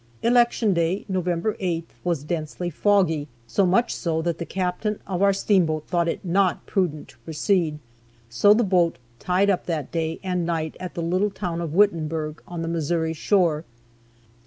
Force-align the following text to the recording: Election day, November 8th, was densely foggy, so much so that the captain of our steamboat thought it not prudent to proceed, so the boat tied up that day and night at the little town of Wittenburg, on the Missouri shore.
Election 0.23 0.73
day, 0.73 1.05
November 1.07 1.53
8th, 1.61 1.83
was 2.03 2.23
densely 2.23 2.71
foggy, 2.71 3.27
so 3.45 3.67
much 3.67 3.93
so 3.93 4.19
that 4.19 4.39
the 4.39 4.47
captain 4.47 4.99
of 5.05 5.21
our 5.21 5.31
steamboat 5.31 5.85
thought 5.87 6.07
it 6.07 6.25
not 6.25 6.65
prudent 6.65 7.09
to 7.09 7.19
proceed, 7.19 7.77
so 8.27 8.51
the 8.51 8.63
boat 8.63 8.97
tied 9.19 9.47
up 9.51 9.67
that 9.67 9.91
day 9.91 10.19
and 10.23 10.43
night 10.43 10.75
at 10.79 10.95
the 10.95 11.03
little 11.03 11.29
town 11.29 11.61
of 11.61 11.75
Wittenburg, 11.75 12.41
on 12.47 12.63
the 12.63 12.67
Missouri 12.67 13.13
shore. 13.13 13.63